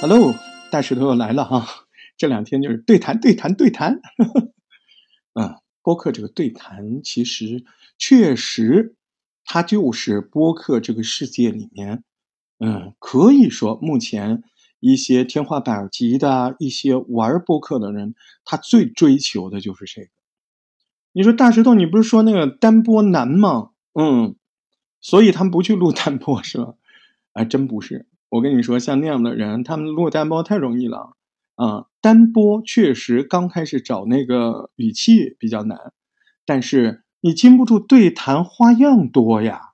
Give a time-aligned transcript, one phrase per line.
[0.00, 0.34] Hello，
[0.70, 1.66] 大石头又来了哈！
[2.16, 4.00] 这两天就是对谈、对谈、对谈。
[5.38, 7.66] 嗯，播客这个对谈，其实
[7.98, 8.96] 确实，
[9.44, 12.02] 它就是播客这个世界里面，
[12.60, 14.42] 嗯，可以说目前
[14.78, 18.14] 一些天花板级的一些玩播客的人，
[18.46, 20.08] 他最追求的就是这个。
[21.12, 23.72] 你说大石头，你不是说那个单播难吗？
[23.92, 24.34] 嗯，
[25.02, 26.72] 所以他们不去录单播是吧？
[27.34, 28.06] 哎，真不是。
[28.30, 31.16] 我跟你说，像那样的人，他们录单播太容易了
[31.56, 31.86] 啊！
[32.00, 35.92] 单播确实刚开始找那个语气比较难，
[36.46, 39.72] 但是你经不住对谈花样多呀，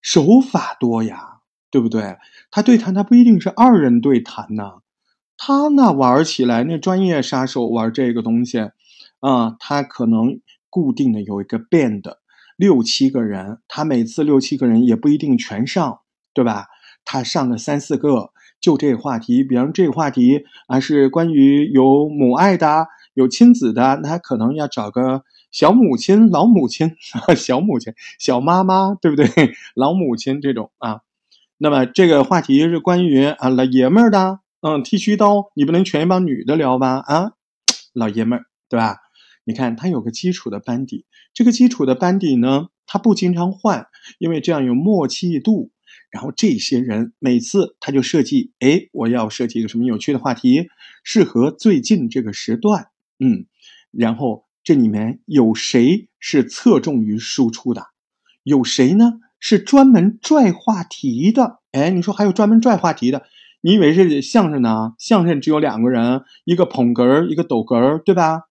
[0.00, 2.16] 手法多呀，对不对？
[2.50, 4.78] 他对谈他不一定是二人对谈呐，
[5.36, 8.70] 他那玩起来那专业杀手玩这个东西
[9.20, 12.14] 啊，他可能固定的有一个 band
[12.56, 16.00] 六七个人，他每次六七个人也不一定全上，
[16.32, 16.66] 对吧？
[17.04, 26.96] 他上了三四个，就这个话题，比方这个话题啊是关于有母爱的、有亲子的，那他可能要找个小母亲、老母亲、
[27.36, 29.26] 小母亲、小妈妈，对不对？
[29.74, 31.00] 老母亲这种啊。
[31.58, 37.02] 那么这个话题是关于啊老爷们儿的，嗯，剃须刀，你不能全一帮女的聊吧？
[37.06, 37.32] 啊，
[37.92, 38.98] 老爷们儿，对吧？
[39.44, 43.88] 你看他有个基础的班底，这个基础的班底呢，他不经常换，
[44.18, 45.70] 因为这样有默契度。
[46.10, 50.68] 然后这些人每次他就设计，哎，我要设计一个什么有趣的话题，
[51.04, 53.46] 适合最近这个时段，嗯，
[53.92, 57.86] 然后这里面有谁是侧重于输出的，
[58.42, 61.60] 有谁呢是专门拽话题的？
[61.72, 63.24] 哎，你说还有专门拽话题的？
[63.62, 64.94] 你以为是相声呢？
[64.98, 68.44] 相声只有两个人，一个捧哏，一个抖哏，对吧？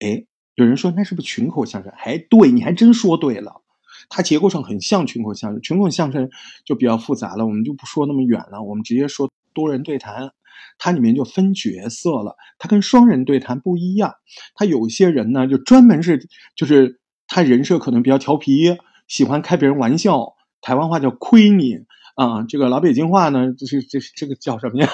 [0.00, 0.26] 哎，
[0.56, 1.92] 有人说那是不是群口相声？
[1.96, 3.62] 还对，你还真说对了。
[4.08, 6.28] 它结构上很像群口相声，群口相声
[6.64, 10.30] 就比较复杂了，我们就不说那么远了，我们直接说多人对谈，
[10.78, 14.14] 它里面就分角色了，它跟双人对谈不一样，
[14.54, 18.76] 它有些人呢就专门是就是他人设可能比较调皮，
[19.08, 21.78] 喜欢开别人玩笑，台湾话叫亏你
[22.14, 24.88] 啊，这个老北京话呢就是这这个叫什么呀？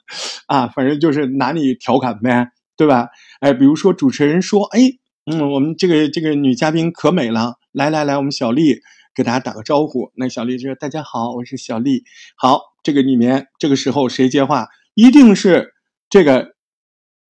[0.46, 3.08] 啊，反正就是拿你调侃呗，对吧？
[3.40, 4.80] 哎，比如说主持人说，哎，
[5.26, 7.56] 嗯，我们这个这个女嘉宾可美了。
[7.74, 8.82] 来来来，我们小丽
[9.16, 10.12] 给大家打个招呼。
[10.14, 12.04] 那小丽就说：“大家好，我是小丽。”
[12.38, 14.68] 好，这个里面这个时候谁接话？
[14.94, 15.74] 一定是
[16.08, 16.54] 这个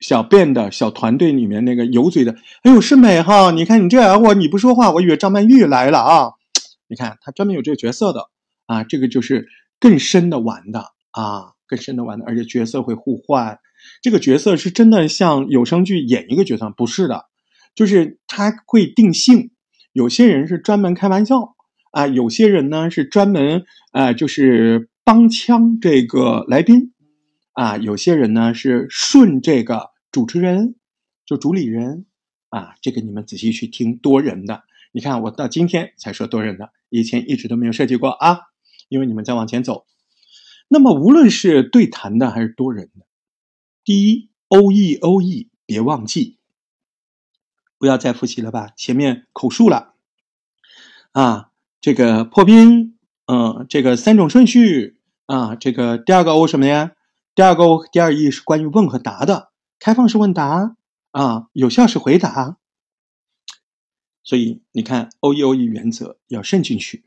[0.01, 2.37] 小便的小团队里面那个有嘴的。
[2.63, 3.53] 哎呦，是美哈！
[3.53, 6.33] 你看你这样我，你不说话，我以为张曼玉来了啊！
[6.89, 8.29] 你看他专门有这个角色的
[8.67, 9.49] 啊，这个就是
[9.81, 10.81] 更深的玩的
[11.13, 13.61] 啊，更深的玩的，而且角色会互换。
[14.03, 17.25] 这个角色是真的像有声剧演一个角色，不是的，
[17.75, 19.53] 就是他会定性。
[19.95, 21.55] 有些人是专门开玩笑
[21.93, 26.93] 啊，有些人呢是专门啊，就是帮腔这个来宾
[27.53, 30.75] 啊，有些人呢是顺这个主持人，
[31.25, 32.07] 就主理人
[32.49, 34.65] 啊，这个你们仔细去听多人的。
[34.91, 38.41] 你看我到今天才说多人的，以前一直都没有设计过啊，
[38.89, 39.87] 因为你们在往前走。
[40.67, 43.07] 那么无论是对谈的还是多人的，
[43.85, 46.39] 第一 O E O E 别忘记。
[47.85, 49.93] 不要再复习了吧，前面口述了
[51.13, 51.51] 啊，
[51.83, 52.97] 这个破冰，
[53.27, 54.97] 嗯，这个三种顺序
[55.27, 56.93] 啊，这个第二个 O 什么呀？
[57.35, 60.77] 第二个 O 第二 E 是关于问和答的，开放式问答
[61.11, 62.57] 啊，有效式回答。
[64.23, 67.05] 所以你看 O E O E 原则要渗进去，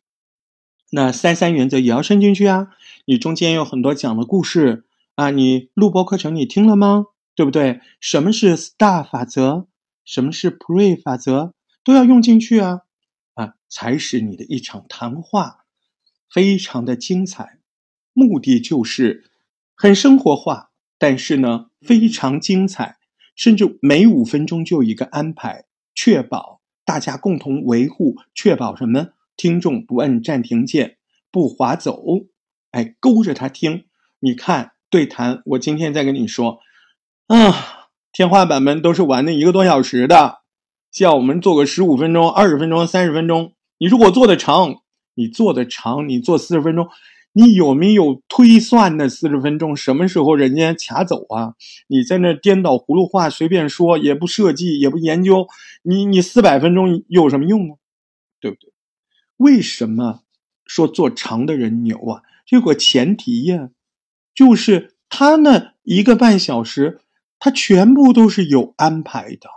[0.91, 2.67] 那三三原则也要渗进去啊。
[3.05, 7.07] 你中间有很多讲的故事啊，你录播课程你听了吗？
[7.33, 7.81] 对不对？
[7.99, 9.65] 什么是 STAR 法则？
[10.07, 11.53] 什么是 Pre 法则
[11.83, 12.83] 都要用进去啊
[13.33, 15.65] 啊，才使你的一场谈话
[16.31, 17.59] 非常的精彩。
[18.13, 19.29] 目的就是
[19.75, 22.97] 很生活化，但是呢非常精彩，
[23.35, 29.09] 甚至每五分钟就一个安排，确保大家共同维护，确保什么？
[29.35, 30.97] 听众不摁暂停键，
[31.29, 32.01] 不划走，
[32.71, 33.87] 哎，勾着他听。
[34.19, 36.59] 你看对谈，我今天再跟你说
[37.27, 37.86] 啊。
[38.11, 40.39] 天花板们都是玩那一个多小时的，
[40.91, 43.53] 叫我们做个十五分钟、二十分钟、三十分钟。
[43.77, 44.77] 你如果做的长，
[45.13, 46.87] 你做的长，你做四十分钟，
[47.33, 51.53] 你有没有推算那四十分钟什么时候人家卡走啊？
[51.87, 55.45] 你在那颠倒葫芦话随便说，也不设计，也不研究，
[55.83, 57.75] 你你四百分钟有什么用呢？
[58.41, 58.71] 对不对？
[59.37, 60.21] 为什么
[60.65, 62.23] 说做长的人牛啊？
[62.49, 63.69] 有个前提呀，
[64.33, 67.01] 就是他那一个半小时。
[67.39, 69.49] 它全部都是有安排的，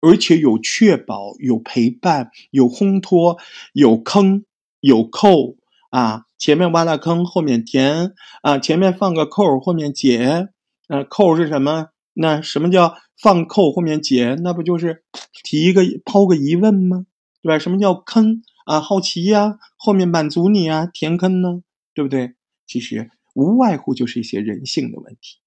[0.00, 3.38] 而且有确保、有陪伴、有烘托、
[3.72, 4.44] 有坑、
[4.80, 5.56] 有扣
[5.90, 10.48] 啊，前面挖了坑，后面填啊，前面放个扣，后面解。
[10.88, 11.88] 呃，扣是什么？
[12.12, 14.36] 那什么叫放扣后面解？
[14.42, 15.04] 那不就是
[15.44, 17.06] 提一个抛个疑问吗？
[17.42, 17.58] 对吧？
[17.58, 18.80] 什么叫坑啊？
[18.80, 21.62] 好奇呀，后面满足你啊，填坑呢，
[21.94, 22.34] 对不对？
[22.66, 25.38] 其实无外乎就是一些人性的问题。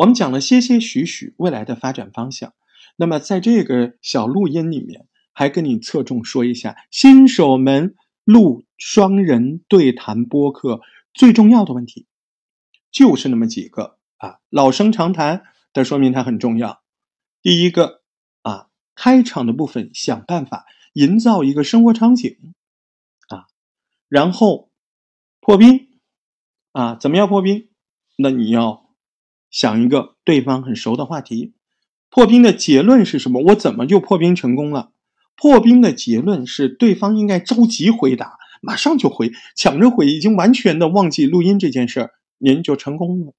[0.00, 2.54] 我们讲了些些许许未来的发展方向，
[2.96, 7.94] 那么在这个小录音里面，还跟你侧重说一下新手们
[8.24, 10.80] 录双人对谈播客
[11.12, 12.06] 最重要的问题，
[12.90, 15.42] 就是那么几个啊，老生常谈
[15.74, 16.80] 的说明它很重要。
[17.42, 18.00] 第一个
[18.40, 20.64] 啊，开场的部分想办法
[20.94, 22.54] 营造一个生活场景
[23.28, 23.44] 啊，
[24.08, 24.70] 然后
[25.40, 25.88] 破冰
[26.72, 27.68] 啊，怎么样破冰？
[28.16, 28.89] 那你要。
[29.50, 31.52] 想一个对方很熟的话题，
[32.08, 33.42] 破冰的结论是什么？
[33.48, 34.90] 我怎么就破冰成功了？
[35.36, 43.32] 破冰的结论是对方应该着急回答，马上就回，抢着回，已经完全的忘记录音这件事儿，您就成功了。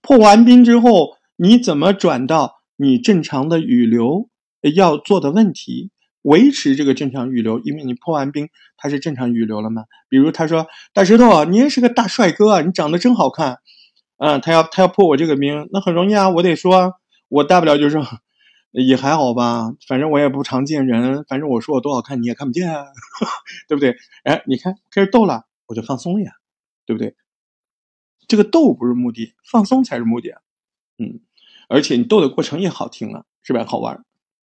[0.00, 4.30] 破完冰之后，你怎么转到你正常的语流
[4.74, 5.90] 要做的问题？
[6.22, 9.84] 维持这个正常语流，因为你破完冰，它是正常语流了吗？
[10.08, 13.58] 比如他说：“大石头啊，你也是个大帅哥啊，你长得真好看。”
[14.18, 16.28] 嗯，他要他要破我这个冰，那很容易啊。
[16.30, 16.94] 我得说，
[17.28, 17.98] 我大不了就是
[18.72, 22.86] 也还好吧，反正我也不常见人，反正我说我多好看你也看不见啊，
[23.68, 23.96] 对不对？
[24.24, 26.32] 哎，你看开始逗了，我就放松了呀，
[26.86, 27.14] 对不对？
[28.28, 30.30] 这个逗不是目的，放松才是目的。
[30.98, 31.20] 嗯，
[31.68, 33.64] 而且你逗的过程也好听了，是吧？
[33.66, 34.04] 好玩。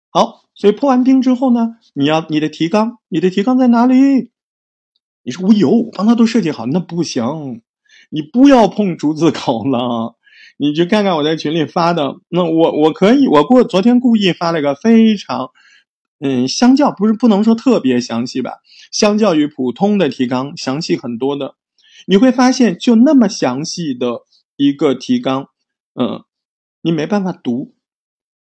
[0.10, 4.31] 好，所以破完冰之后呢，你要你的提纲，你的提纲在哪里？
[5.21, 7.62] 你说我有，我帮他都设计好，那不行。
[8.09, 10.15] 你不要碰逐字稿了，
[10.57, 12.17] 你去看看我在群里发的。
[12.29, 15.51] 那我我可以，我过昨天故意发了个非常，
[16.19, 18.59] 嗯，相较不是不能说特别详细吧，
[18.91, 21.56] 相较于普通的提纲详细很多的。
[22.07, 24.21] 你会发现，就那么详细的
[24.56, 25.50] 一个提纲，
[25.94, 26.23] 嗯，
[26.81, 27.75] 你没办法读，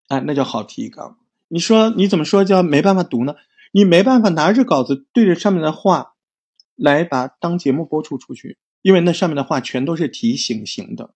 [0.08, 1.18] 哎，那叫好提纲。
[1.50, 3.36] 你说你怎么说叫没办法读呢？
[3.74, 6.14] 你没办法拿着稿子对着上面的话
[6.76, 8.58] 来把当节目播出出去。
[8.82, 11.14] 因为那上面的话全都是提醒型的，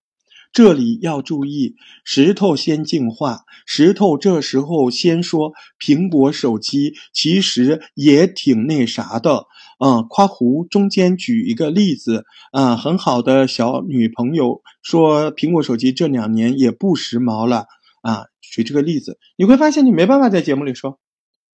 [0.52, 1.74] 这里要注意，
[2.04, 3.44] 石头先进化。
[3.66, 9.46] 石头这时候先说苹果手机其实也挺那啥的，
[9.78, 17.66] 啊，夸胡中间举一个例子，啊，很好的小女朋友说苹果手机这两年也不时髦了，
[18.02, 21.00] 啊，举这个例子，你会发现你没办法在节目里说，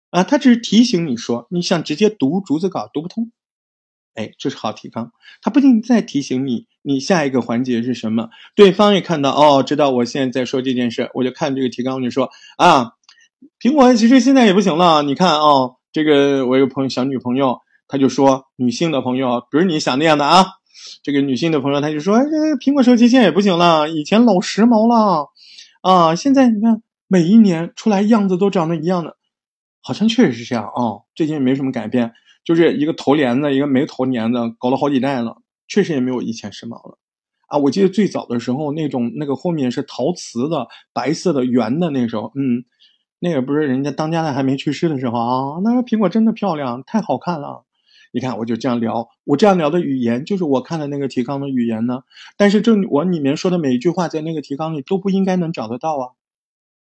[0.09, 3.31] 啊，他只是提醒你说，你想直接读竹子稿读不通。
[4.13, 5.11] 哎，这是好提纲，
[5.41, 8.29] 他不仅在提醒你，你下一个环节是什么？
[8.55, 12.91] 对方也看到哦，知道我现在在说这件事，我就看这个提纲，我就说啊，
[13.59, 15.03] 苹果其实现在也不行了。
[15.03, 20.45] 你看哦，这个我有朋友小女朋友，她就说女性的朋友，不是你想那样的啊。
[21.03, 25.29] 这个女性的朋友，他就说，这苹果手机现在也不行了，以前老时髦了
[25.81, 29.15] 啊，现在你看每一年出来样子都长得一样的，
[29.81, 32.13] 好像确实是这样哦，最近也没什么改变。
[32.43, 36.97] 就是一个头帘子，一个没头帘子，搞了好几代了，确实也没有以前时髦了，
[37.47, 37.57] 啊！
[37.57, 42.65] 我记得最早的时候，那种那个后面是陶瓷的，白色的圆的，那时候，嗯，
[43.19, 47.65] 那个不是人家当家的还没去世的时候啊，那个苹果真的漂亮，太好看了。
[48.13, 52.03] 你看，我就这样聊，我这样聊的语言就是我看的那个提纲的语言呢。
[52.35, 56.09] 但是这我里面说的每一句话，在那个提纲里都不应该能找得到啊。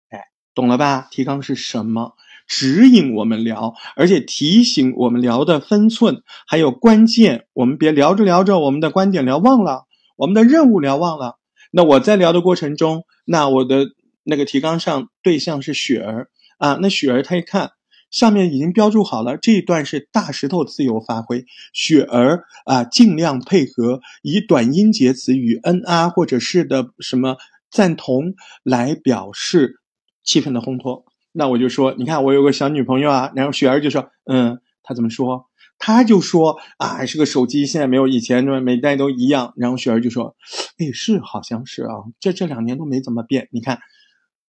[0.10, 1.08] 哎，懂了吧？
[1.10, 2.14] 提纲是什么？
[2.48, 7.46] 指引我们聊，而且提醒我们聊的分寸，还有关键。
[7.54, 9.86] 我们别聊着聊着，我们的观点聊忘了，
[10.16, 11.38] 我们的任务聊忘了。
[11.72, 13.88] 那我在聊的过程中，那我的
[14.24, 17.72] 那个提纲上对象是雪儿啊，那雪儿她一看
[18.10, 27.36] 上面已经标注好了，这一段是大石头自由发挥，雪儿啊尽量配合，以短音节词语嗯啊或者是的什么
[27.70, 29.82] 赞同来表示
[30.24, 31.04] 气氛的烘托。
[31.38, 35.46] 那我就说，你看我有个小女朋友啊，然后雪儿就说，嗯，她怎么说？
[35.78, 39.54] 她就说啊，是个手机，现在没有以前那么每代都一样。
[39.56, 40.36] 然后雪儿就说，
[40.80, 43.50] 哎，是好像是啊，这这两年都没怎么变。
[43.52, 43.78] 你看，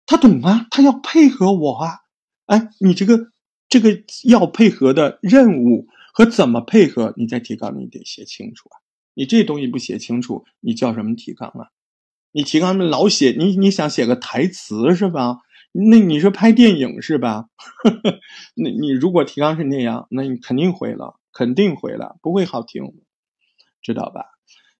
[0.05, 1.99] 她懂啊，她要配合我啊。
[2.47, 3.17] 哎，你这个
[3.69, 8.75] 这个要配合的任务和怎么配合，你在提纲里得写清楚啊。
[9.13, 11.71] 你这东西不写清楚，你叫什么提纲啊？
[12.33, 15.37] 你提纲老写，你你想写个台词是吧？
[15.73, 17.47] 那你说拍电影是吧？
[18.55, 22.83] 那你如果提纲是那样，那你肯定毁了，肯定毁了，不会好听，
[23.81, 24.25] 知道吧？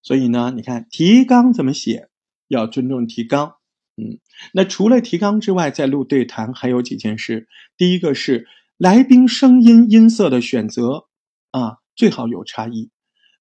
[0.04, 2.10] 所以呢，你看提纲怎么写，
[2.48, 3.56] 要尊重提纲。
[3.96, 4.20] 嗯，
[4.54, 7.48] 那除了提纲之外，在录对谈还有几件事。
[7.78, 8.48] 第一个是
[8.78, 11.06] 来宾声音音色的选择
[11.52, 12.92] 啊，最好有差异。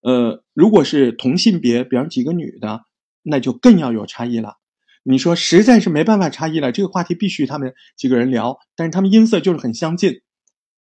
[0.03, 2.85] 呃，如果是同性别，比方几个女的，
[3.23, 4.57] 那就更要有差异了。
[5.05, 10.23] 你说实在是没办法差异了，这个话题必须他们几个人聊，但是他们音色就是很相近，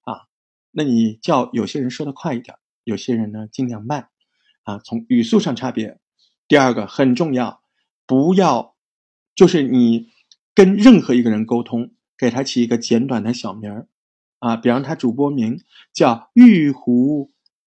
[0.02, 0.30] 啊，
[0.70, 4.08] 那你叫有些人说的快一点，有些人呢尽量慢，
[4.62, 5.98] 啊，从语速上差别。
[6.46, 7.62] 第二个很重要，
[8.06, 8.76] 不要，
[9.34, 10.10] 就是你
[10.54, 13.88] 跟任何一个人沟通，给他起一个简短的小名儿，
[14.38, 15.60] 啊，比方他主播名
[15.92, 17.32] 叫玉湖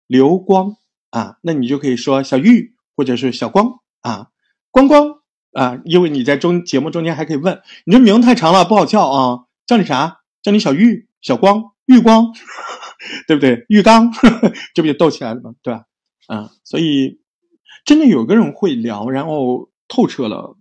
[0.09, 0.77] 流光，
[1.11, 4.31] 啊，那你就可以说小玉或者是小光，啊，
[4.73, 5.22] 光光。
[5.53, 10.21] 啊，因为你在中节目中间还可以问，你这名太长了不好叫啊，叫你啥？
[10.43, 12.33] 叫你小玉、小光、玉光，
[13.29, 13.65] 对不对？
[13.69, 14.11] 玉刚，
[14.75, 15.55] 这不就逗起来了吗？
[15.63, 15.85] 对吧？
[16.27, 17.21] 啊，所以
[17.85, 20.57] 真的有个人会聊，然后透彻了，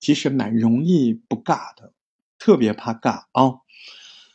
[0.00, 1.92] 其实蛮容易不尬的，
[2.38, 3.60] 特别怕尬啊。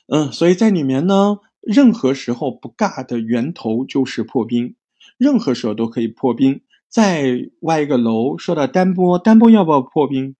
[0.08, 4.76] 嗯，所以在里面呢，任何时候不尬的源头就是破冰，
[5.18, 6.62] 任何时候都可以破冰。
[6.92, 10.36] 再挖一个楼，说到单播，单播要不要破冰？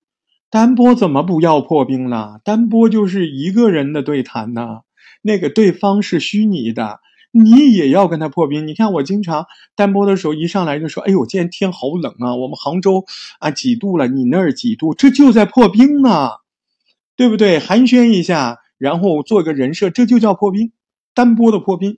[0.50, 2.42] 单播怎么不要破冰了？
[2.44, 4.82] 单播就是一个人的对谈呢，
[5.22, 7.00] 那个对方是虚拟的，
[7.32, 8.68] 你也要跟他破冰。
[8.68, 9.46] 你看我经常
[9.78, 13.06] 单播的时候，一上来就说：“哎呦，今天天好冷啊，我们杭州
[13.40, 16.32] 啊几度了，你那儿几度？”这就在破冰呢，
[17.16, 17.58] 对不对？
[17.60, 20.74] 寒暄一下，然后做个人设，这就叫破冰，
[21.14, 21.98] 单播的破冰。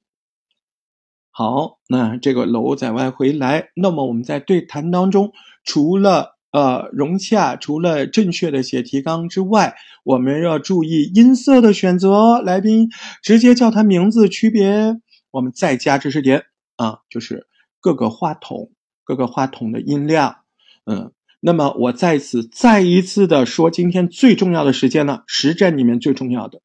[1.32, 5.32] 好，那这个楼在外回来，那么我们在对谈当中，
[5.64, 12.42] 除了呃融洽，除了正确的写提纲之外，我们要注意音色的选择。
[12.42, 12.90] 来宾
[13.22, 16.46] 直接叫他名字，区别我们再加知识点
[16.78, 17.46] 啊，就是
[17.80, 18.72] 各个话筒、
[19.04, 20.38] 各个话筒的音量。
[20.86, 26.60] 嗯，那么我在此再一次的说，今天最重要的时间呢，实战里面最重要的，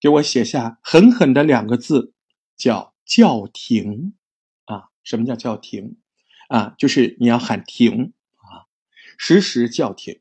[0.00, 2.12] 给我写下狠狠的两个字，
[2.56, 2.94] 叫。
[3.06, 4.14] 叫停，
[5.04, 5.96] 什么叫叫停？
[6.48, 8.66] 啊，就是你要喊停啊，
[9.16, 10.20] 实时叫停。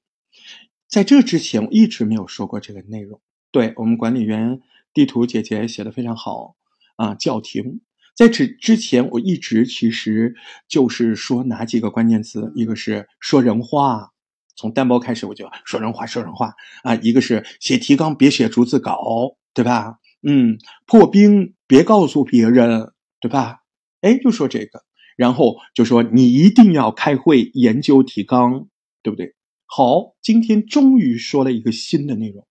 [0.87, 3.19] 在这之前，我一直没有说过这个内容。
[3.51, 4.61] 对我们管理员
[4.93, 6.55] 地图姐姐写的非常好
[6.95, 7.81] 啊，叫停。
[8.15, 10.35] 在此之前，我一直其实
[10.67, 12.51] 就是说哪几个关键词？
[12.55, 14.11] 一个是说人话，
[14.55, 16.93] 从单包开始我就说人话，说人话啊。
[16.95, 19.99] 一个是写提纲别写逐字稿，对吧？
[20.21, 23.62] 嗯，破冰别告诉别人，对吧？
[24.03, 24.83] 哎，就说这个，
[25.15, 28.67] 然后就说你一定要开会研究提纲，
[29.01, 29.33] 对不对？
[29.65, 32.45] 好，今天终于说了一个新的内容，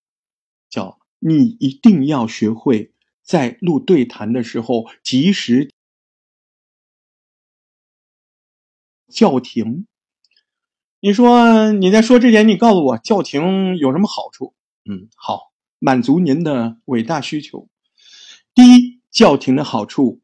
[0.71, 2.93] 叫你一定要学会
[3.23, 5.71] 在录对谈的时候及时
[9.09, 9.87] 叫停。
[11.01, 14.55] 你说你在说之前，你告诉我叫停有什么好处？
[14.91, 15.53] 嗯，好。
[15.85, 17.69] 满足您的伟大需求。
[18.55, 20.22] 第一，叫停的好处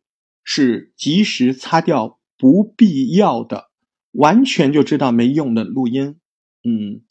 [0.51, 3.69] 是及时擦掉不必要的、
[4.13, 6.17] 完全就知道没用的录音。
[6.65, 7.03] 嗯，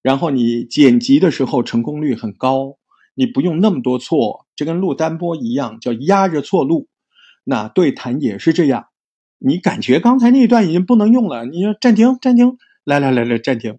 [0.00, 2.78] 然后你剪辑的时候成功率很高，
[3.14, 6.88] 你不用那么多错，这跟录单播一样，叫压着错录。
[7.44, 8.86] 那对谈也是这样，
[9.38, 13.78] 你感觉刚才那段已经不能用了，你要暂停，暂停，来来来来，暂停。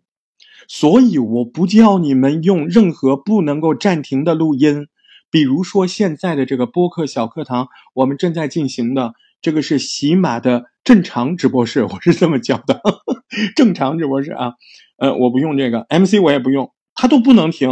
[0.67, 4.85] 所以我不叫你们用任何不能够暂停的录音，
[5.29, 12.81] 比如说现在的这个播客小课堂，我们正在进行的这个是喜马的正常直播室，我是这么叫的，
[13.55, 14.53] 正常直播室啊，
[14.97, 17.69] 呃，我不用这个 MC，我也不用，它都不能停，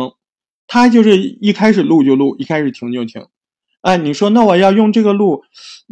[0.67, 3.25] 它就是一开始录就录，一开始停就停，
[3.81, 5.43] 哎，你说那我要用这个录，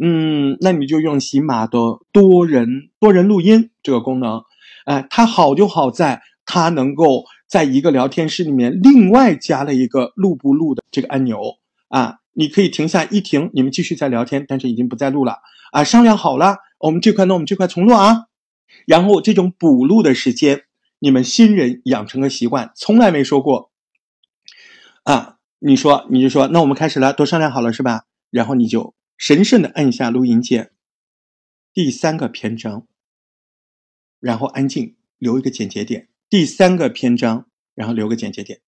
[0.02, 1.78] 嗯，那你就用喜马的
[2.12, 4.42] 多人多人录音这个功能，
[4.86, 6.22] 哎，它好就好在。
[6.46, 15.38] 它能够在一个聊天室里面另外加了一个录不录的这个按钮啊，你可以停下一停，你们继续在聊天，但是已经不再录了
[15.70, 15.84] 啊。
[15.84, 18.24] 商量好了，我们这块呢，我们这块重录啊。
[18.86, 20.64] 然后这种补录的时间，
[20.98, 23.70] 你们新人养成个习惯，从来没说过
[25.04, 25.36] 啊。
[25.60, 28.06] 你说你就说，那我们开始了，都商量好了是吧？
[28.30, 30.72] 然后你就神圣的按下录音键，
[31.72, 32.88] 第三个篇章，
[34.18, 36.08] 然后安静，留一个剪节点。
[36.34, 38.60] 第三个篇章，然后留个剪接点。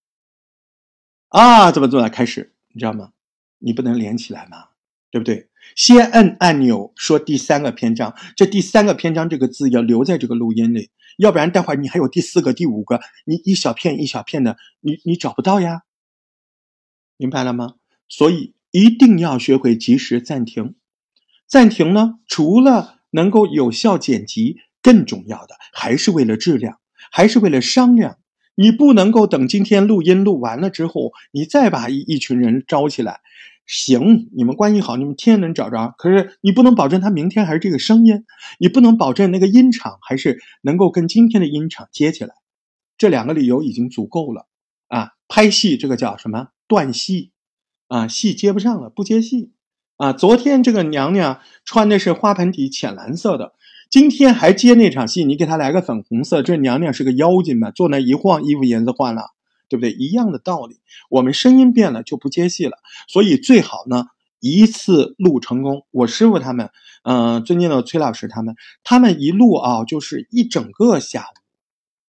[1.30, 2.08] 啊，怎么做的？
[2.08, 3.10] 开始，你知道吗？
[3.58, 4.68] 你不能连起来吗？
[5.10, 5.48] 对不对？
[5.74, 15.82] 先摁按钮说第三个篇章，这第三个篇章这个字要留在这个录音里，要不然待会儿你还有第四个、第五个，你一小片一小片的，你你找不到呀。
[17.16, 17.74] 明白了吗？
[18.08, 20.76] 所以一定要学会及时暂停。
[21.48, 26.78] 暂停呢，除了能够有效剪辑，更重要的还是为了质量。
[27.16, 28.18] 还是为了商量，
[28.54, 33.20] 你不能够等今天录音录完了之后，你再把一一群人招起来，
[33.64, 35.94] 行，你们关系好，你们天天能找着。
[35.96, 38.26] 可是你不能保证他明天还是这个声音，
[38.58, 42.34] 你不能保证那个音场还是能够跟今天的音场接起来。
[42.98, 44.46] 这两个理由已经足够了
[44.88, 45.12] 啊！
[45.26, 47.30] 拍戏这个叫什么断戏
[47.88, 48.08] 啊？
[48.08, 49.52] 戏接不上了，不接戏
[49.96, 50.12] 啊！
[50.12, 53.54] 昨天这个娘娘穿的是花盆底浅蓝色的，
[53.90, 57.70] 今天还接那场戏，你给他来个粉红色，这娘娘是个妖精嘛？
[57.70, 59.32] 坐那一晃，衣服颜色换了。
[59.68, 59.90] 对不对？
[59.90, 60.78] 一样的道理，
[61.10, 62.78] 我们声音变了就不接戏了，
[63.08, 64.04] 所以最好呢
[64.38, 65.84] 一次录成功。
[65.90, 66.70] 我师傅他们，
[67.02, 71.38] 嗯，尊敬的崔老师他们，他们一录啊就是一整个下午，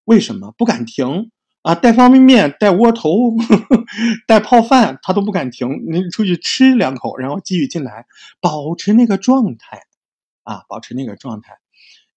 [0.05, 1.31] 为什么不敢停
[1.63, 1.73] 啊？
[1.73, 3.35] 带方便面，带窝头，
[4.27, 5.83] 带泡饭，他都不敢停。
[5.89, 8.05] 你出去吃两口，然后继续进来，
[8.39, 9.81] 保持那个状态
[10.43, 11.57] 啊，保持那个状态。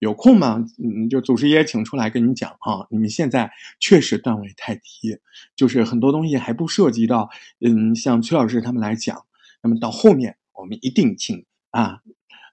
[0.01, 0.65] 有空吗？
[0.83, 2.89] 嗯，就祖师爷请出来跟你讲啊！
[2.91, 5.19] 你们现在确实段位太低，
[5.55, 7.29] 就是很多东西还不涉及到，
[7.61, 9.25] 嗯，像崔老师他们来讲。
[9.63, 11.99] 那么到后面我们一定请啊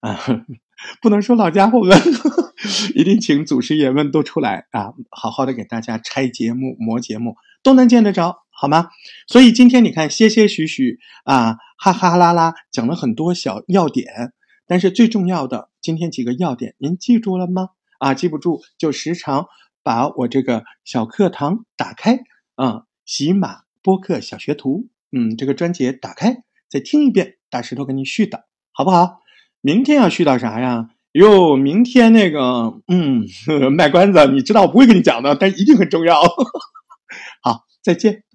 [0.02, 0.20] 啊，
[1.02, 1.98] 不能说老家伙们，
[2.94, 8.90] 一定请祖师爷们都出来啊，好好的给大家拆节目、磨节目，都能见得着，好吗？
[9.26, 14.34] 所以今天你看，些些许许啊，哈哈啦啦，讲了很多小要点。
[14.70, 17.70] 但是最重要的，今天几个要点您记住了吗？
[17.98, 19.46] 啊，记不住就时常
[19.84, 22.20] 把我这个小课堂打开
[22.56, 28.42] 啊，喜马播客小学徒，嗯，这个专辑打开再听一遍，大石头给你絮叨，
[28.74, 29.22] 好不好？
[29.62, 30.90] 明天要絮叨啥呀？
[31.14, 33.26] 哟，明天那个，嗯，
[33.72, 36.22] 卖关子，你知道我不会跟你讲的，但一定很重要。
[37.42, 38.27] 好，再见。